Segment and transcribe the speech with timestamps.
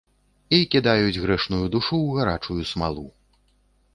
[0.57, 3.07] І кідаюць грэшную душу ў гарачую смалу.